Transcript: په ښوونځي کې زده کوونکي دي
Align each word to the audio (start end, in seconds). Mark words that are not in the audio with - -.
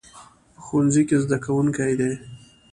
په 0.53 0.59
ښوونځي 0.65 1.03
کې 1.07 1.17
زده 1.23 1.37
کوونکي 1.45 1.93
دي 1.99 2.11